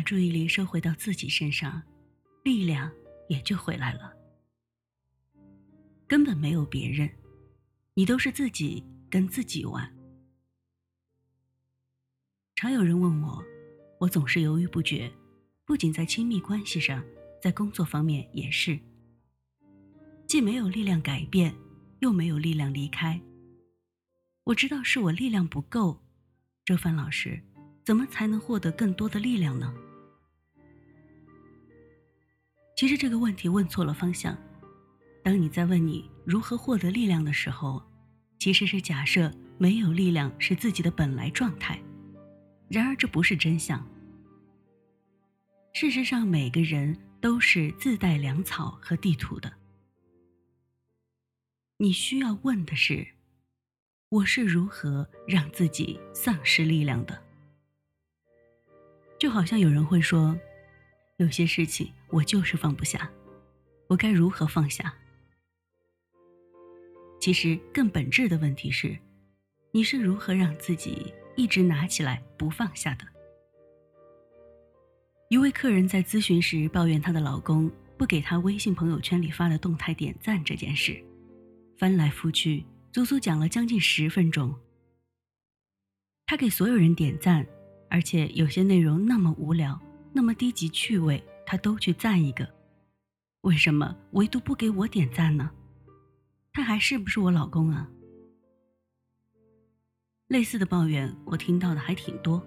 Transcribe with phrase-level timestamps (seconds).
[0.00, 1.82] 把注意力收回到自己身上，
[2.42, 2.90] 力量
[3.28, 4.10] 也就回来了。
[6.08, 7.06] 根本没有别人，
[7.92, 9.94] 你都是自己跟自己玩。
[12.54, 13.44] 常有人问我，
[13.98, 15.12] 我总是犹豫不决，
[15.66, 17.04] 不仅在亲密关系上，
[17.42, 18.80] 在工作方面也是。
[20.26, 21.54] 既没有力量改变，
[21.98, 23.20] 又没有力量离开。
[24.44, 26.00] 我知道是我力量不够，
[26.64, 27.38] 周凡老师，
[27.84, 29.70] 怎么才能获得更多的力量呢？
[32.80, 34.34] 其实这个问题问错了方向。
[35.22, 37.82] 当你在问你如何获得力量的时候，
[38.38, 41.78] 其实是假设没有力量是自己的本来状态。
[42.70, 43.86] 然而这不是真相。
[45.74, 49.52] 事实上，每个人都是自带粮草和地图的。
[51.76, 53.06] 你需要问的是：
[54.08, 57.22] 我是如何让自己丧失力量的？
[59.18, 60.34] 就好像有人会说，
[61.20, 63.06] 有些事情我就是放不下，
[63.88, 64.90] 我该如何放下？
[67.20, 68.96] 其实更本质的问题是，
[69.70, 73.04] 你是如何让自己一直拿起来不放下的？
[75.28, 81.04] 一位客人在咨询时抱怨她的老公不给她微信朋友圈里发的动态点赞这件事，
[81.76, 84.58] 翻来覆去足足讲了将近十分钟。
[86.24, 87.46] 他给所有人点赞，
[87.90, 89.78] 而且有些内容那么无聊，
[90.12, 92.48] 那么低级趣味，他都去赞一个，
[93.42, 95.50] 为什么唯独不给我点赞呢？
[96.52, 97.88] 他还是不是我老公啊？
[100.28, 102.44] 类似的抱怨我听到的还挺多，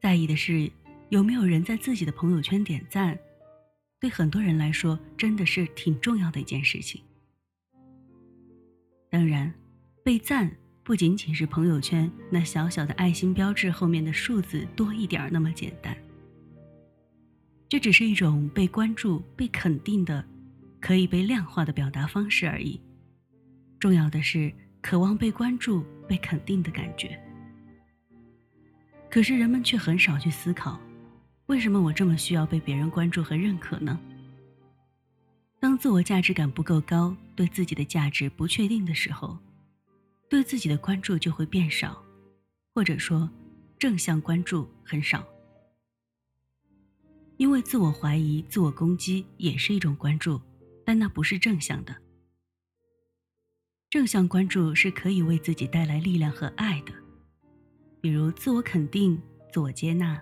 [0.00, 0.70] 在意的是
[1.10, 3.18] 有没有人在自己的朋友圈点赞，
[4.00, 7.02] 对很多人来说真的是挺重要的一件事情。
[9.10, 9.52] 当然，
[10.04, 15.96] 被赞不仅仅是朋友圈那小小的爱心标志后面的数字多一点那么简单，
[17.68, 20.24] 这只是一种被关注、被肯定的、
[20.80, 22.80] 可以被量化的表达方式而已。
[23.78, 27.20] 重要的是渴望被关注、被肯定的感觉。
[29.10, 30.80] 可是人们却很少去思考，
[31.46, 33.98] 为什么我这么需要被别人关注和认可呢？
[35.60, 39.36] 当自我价值感不够高，对自己的价值不确定的时候，
[40.28, 42.02] 对自己的关注就会变少，
[42.74, 43.28] 或者说，
[43.78, 45.26] 正向关注很少。
[47.38, 50.40] 因为自我怀疑、自我攻击也是一种关注，
[50.84, 51.96] 但那不是正向的。
[53.88, 56.92] 正向关注是可以为自己带来力量和爱的，
[58.00, 59.18] 比如自我肯定、
[59.52, 60.20] 自我接纳。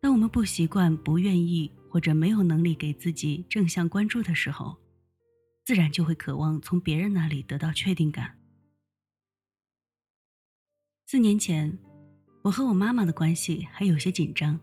[0.00, 4.76] 当我们不习惯、不愿意或者没有能力给自己正向关注的时候，
[5.64, 8.36] 自然就会渴望从别人那里得到确定感。
[11.06, 11.78] 四年前，
[12.42, 14.58] 我和我妈妈的关系还有些紧张，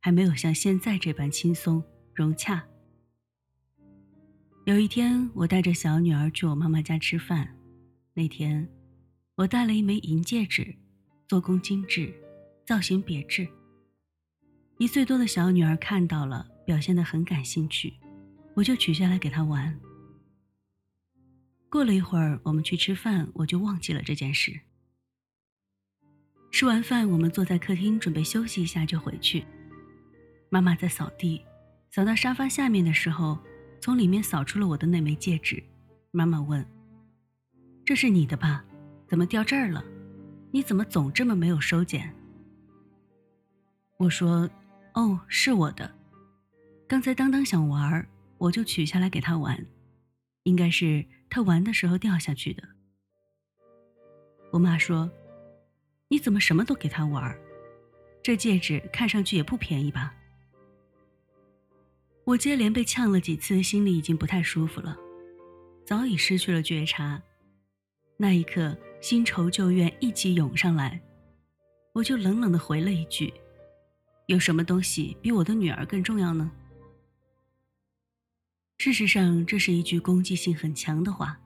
[0.00, 1.82] 还没有像现在这般轻松
[2.14, 2.64] 融洽。
[4.64, 7.56] 有一天，我带着小女儿去我妈妈家吃饭。
[8.12, 8.68] 那天，
[9.36, 10.74] 我戴了一枚银戒指，
[11.28, 12.12] 做工精致，
[12.66, 13.46] 造型别致。
[14.78, 17.94] 一岁多的小女儿看到了，表现得很感兴趣，
[18.54, 19.78] 我就取下来给她玩。
[21.68, 24.60] 过了一会儿，我们去吃饭，我就忘记了这件事。
[26.50, 29.44] 吃完饭，我们坐在客厅准备休息一下就回去。
[30.50, 31.42] 妈妈在扫地，
[31.90, 33.38] 扫到沙发下面的时候。
[33.82, 35.64] 从里面扫出了我的那枚戒指，
[36.10, 36.62] 妈妈问
[37.82, 38.62] ：“这是你的吧？
[39.08, 39.82] 怎么掉这儿了？
[40.52, 42.14] 你怎么总这么没有收捡？”
[43.96, 44.50] 我说
[44.92, 45.90] ：“哦，是我的。
[46.86, 48.06] 刚才当当想玩，
[48.36, 49.66] 我就取下来给他玩，
[50.42, 52.62] 应该是他玩的时候掉下去的。”
[54.52, 55.10] 我妈说
[56.08, 57.34] ：“你怎么什么都给他玩？
[58.22, 60.14] 这戒指看上去也不便宜吧？”
[62.30, 64.96] 我接连被呛了几次，心里已经不太舒服了，
[65.84, 67.20] 早已失去了觉察。
[68.16, 71.00] 那一刻，新仇旧怨一起涌上来，
[71.92, 73.34] 我就冷冷的回了一句
[74.26, 76.48] ：“有什么东西比我的女儿更重要呢？”
[78.78, 81.36] 事实上，这是一句攻击性很强的话，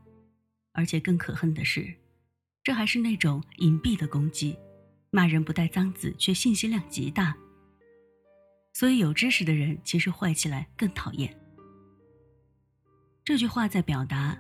[0.73, 1.95] 而且更可恨的是，
[2.63, 4.55] 这还是那种隐蔽的攻击，
[5.11, 7.35] 骂人不带脏字，却信息量极大。
[8.75, 11.33] 所以，有知识的人其实坏起来更讨厌。
[13.25, 14.37] 这句话在表达：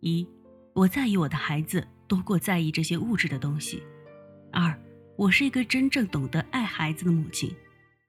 [0.00, 0.28] 一，
[0.74, 3.80] 我在意我的孩子多过在意这些物质的东西；
[4.52, 4.76] 二，
[5.16, 7.50] 我是一个真正懂得爱孩子的母亲；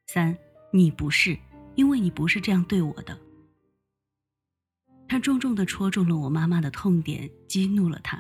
[0.08, 0.36] 三，
[0.74, 1.38] 你不是，
[1.76, 3.16] 因为你不是这样对我的。
[5.08, 8.20] 他重重的戳中了我妈妈的痛点，激怒了她。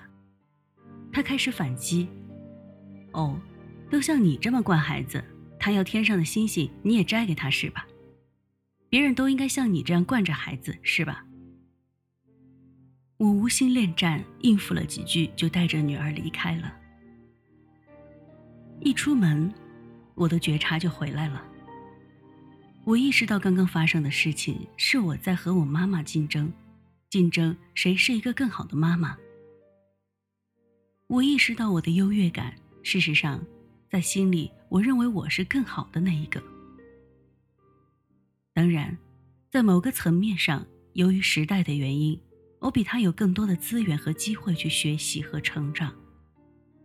[1.12, 2.08] 她开始反击
[3.14, 3.42] ：“哦，
[3.90, 5.24] 都像你这么惯孩子。”
[5.70, 7.86] 他要天上的星星，你也摘给他是吧？
[8.90, 11.24] 别人都应该像你这样惯着孩子是吧？
[13.18, 16.76] 我无心恋战，应付了几句，就带着女儿离开了。
[18.80, 19.54] 一出门，
[20.16, 21.46] 我的觉察就回来了。
[22.84, 26.52] 我意识到刚刚发生的事情是我在和我妈妈竞争，
[27.12, 29.16] 竞争谁是一个更好的妈妈。
[31.06, 33.46] 我意识到我的优越感，事实上，
[33.88, 36.42] 在心里我认为我是更好的那一个。
[38.54, 38.98] 当然，
[39.50, 42.20] 在某个层面上，由于时代的原因，
[42.60, 45.96] 我比他有更多的资源和机会去学习和成长，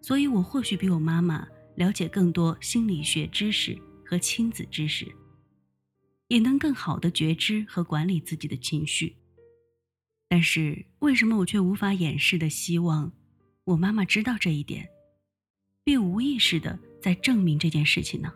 [0.01, 1.47] 所以我或许比我妈妈
[1.77, 5.15] 了解更多心理学知识和亲子知识。
[6.29, 9.15] 也能更好的觉知和管理自己的情绪，
[10.27, 13.13] 但是为什么我却无法掩饰的希望
[13.65, 14.89] 我妈妈知道这一点，
[15.85, 18.33] 并无意识的在证明这件事情呢？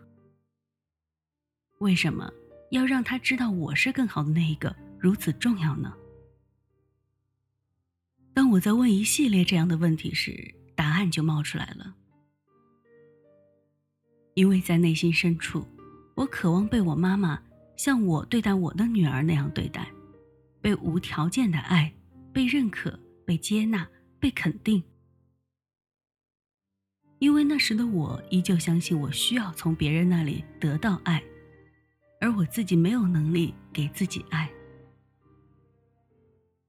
[1.79, 2.31] 为什么
[2.71, 5.91] 要让他知道我是更好的那一个如此重要呢？
[8.35, 11.95] 当我在问一系列这样的问题时，答案就冒出来了，
[14.35, 15.67] 因为在内心深处，
[16.15, 17.43] 我渴望被我妈妈。
[17.75, 19.91] 像我对待我的女儿那样对待，
[20.61, 21.91] 被无条件的爱，
[22.35, 23.89] 被认可，被接纳，
[24.21, 24.85] 被肯定。
[27.19, 31.23] 因为那时的我依旧相信我需要从别人那里得到爱，
[32.21, 34.49] 而我自己没有能力给自己爱。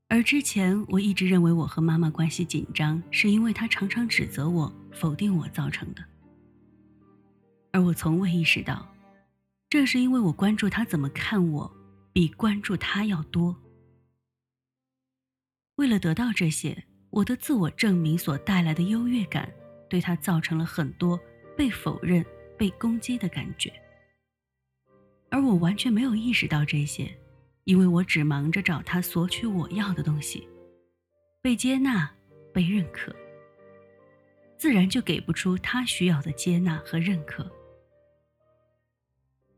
[0.08, 6.04] 而之前我一直认为我和妈妈关系紧张，是因为她常常指责我、否定我造成的，
[7.72, 8.88] 而我从未意识到。
[9.70, 11.72] 正是因为我关注他怎么看我，
[12.12, 13.56] 比关注他要多。
[15.76, 19.48] 为了得到这些，我的自我证明所带来的优越感，
[19.90, 21.20] 对他造成了很多
[21.58, 22.26] 被否认、
[22.58, 23.74] 被攻击的感觉。
[25.30, 27.14] 而我完全没有意识到这些，
[27.66, 30.48] 因为我只忙着找他索取我要的东西，
[31.42, 32.10] 被接纳、
[32.54, 33.14] 被认可，
[34.58, 37.50] 自然就给不出他需要的接纳和认可。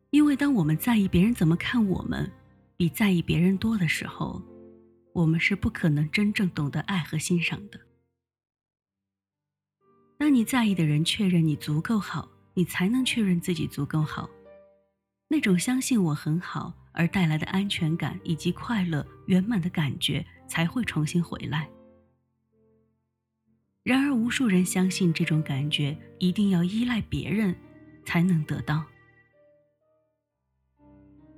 [0.09, 2.29] 因为当我们在意别人怎么看我们，
[2.75, 4.41] 比在意别人多的时候，
[5.13, 7.79] 我们是不可能真正懂得爱和欣赏的。
[10.21, 14.29] 当你在意的人确认你足够好，你才能确认自己足够好。
[15.27, 21.67] 那种相信我很好而带来的安全感以及快乐圆满的感觉才会重新回来。
[23.81, 27.55] 然而，无数人相信这种感觉一定要依赖别人
[28.05, 28.85] 才能得到。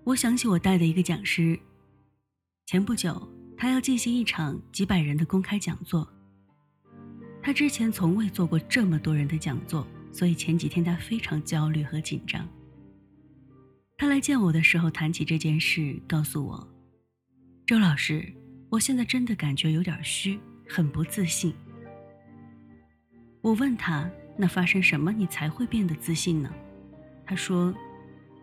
[0.04, 1.58] 我想起我带的一个讲师，
[2.66, 6.06] 前不久他要进行一场几百人的公开讲座。
[7.44, 12.48] 他之前从未做过这么多人的讲座，所以前几天他非常焦虑和紧张。
[13.98, 16.68] 他来见我的时候谈起这件事，告诉我
[17.68, 18.34] ：“周老师，
[18.70, 21.54] 我现在真的感觉有点虚，很不自信。”
[23.42, 26.50] 我问他：“那发生什么你才会变得自信呢？”
[27.28, 27.76] 他说。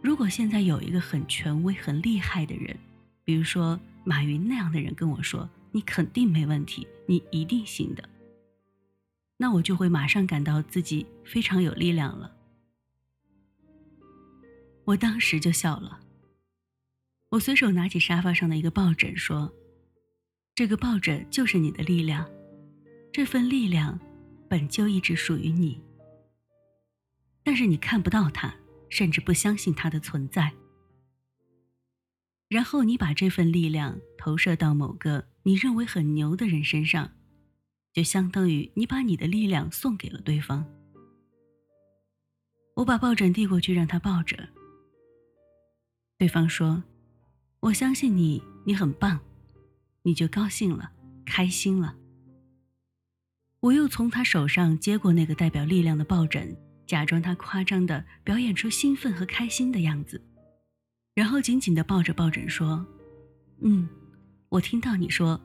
[0.02, 2.74] 如果现在有一个很权威、很厉害的人，
[3.22, 8.02] 比如说马云那样的人跟我说：“你肯定没问题，你一定行的。”
[9.40, 12.30] 那我就会马上感到自己非常有力量了。
[14.84, 15.98] 我当时就笑了。
[17.30, 19.50] 我随手拿起沙发上的一个抱枕，说
[20.54, 22.28] ：“这个抱枕就是你的力量，
[23.10, 23.98] 这份力量
[24.46, 25.80] 本就一直属于你，
[27.42, 28.54] 但是你看不到它。”
[28.92, 30.52] 甚至不相信它的存在，
[32.48, 37.12] 然后你把这份力量投射到某个你认为很牛的人身上，
[37.92, 40.64] 就相当于你把你的力量送给了对方。
[42.76, 44.48] 我把抱枕递过去，让他抱着。
[46.18, 46.82] 对方说
[47.60, 49.20] ：“我相信你，你很棒。”
[50.02, 50.90] 你就高兴了，
[51.26, 51.94] 开心了。
[53.60, 56.56] 我又从他手上接过那个代表力量的抱枕。
[56.86, 60.20] 假装他夸张的表演出兴奋和开心的样子，
[61.14, 62.84] 然后紧紧的抱着抱枕说
[63.62, 63.88] ：“嗯，
[64.48, 65.40] 我听到你说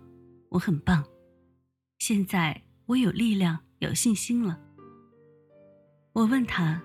[0.50, 1.06] 我很棒，
[2.08, 4.60] 现在我有力量、有信心了。”
[6.14, 6.80] 我问他：“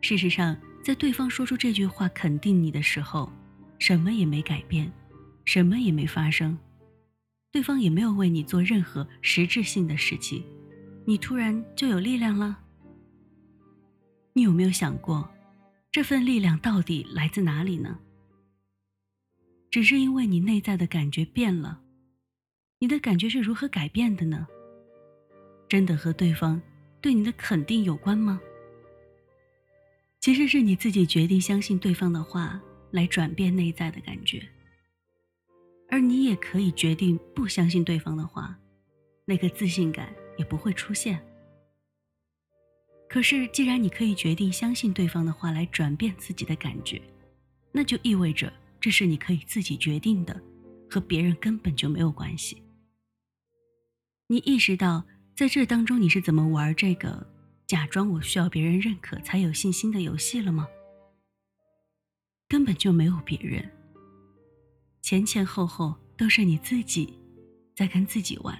[0.00, 3.32] 事实上，在对方说出这句话肯定你的时候，
[3.80, 4.92] 什么也没改变，
[5.44, 6.56] 什么也没发生，
[7.50, 10.44] 对方也没有为你做任何实质性的事情，
[11.04, 12.56] 你突然就有力量了？”
[14.34, 15.28] 你有没有想过，
[15.90, 17.98] 这份力量到底来自哪里呢？
[19.68, 21.80] 只是因为你内在的感觉变了，
[22.78, 24.46] 你的感觉是如何改变的呢？
[25.68, 26.60] 真的和对方
[27.00, 28.40] 对你的肯定有关吗？
[30.20, 34.42] 其实是你自己决定相信对方的话，来转变内在的感觉。
[35.90, 38.58] 而你也可以决定不相信对方的话，
[39.26, 41.22] 那个自信感也不会出现。
[43.08, 47.00] 可是，既然你可以决定相信对方的话来转变自己的感觉，
[47.70, 50.40] 那就意味着这是你可以自己决定的，
[50.90, 52.63] 和别人根本就没有关系。
[54.26, 55.04] 你意识到
[55.36, 57.26] 在这当中你是怎么玩这个
[57.66, 60.66] 假装我需要别人认可才有信心的游戏了吗？
[62.48, 63.70] 根本就没有别人，
[65.02, 67.12] 前前后后都是你自己
[67.74, 68.58] 在跟自己玩。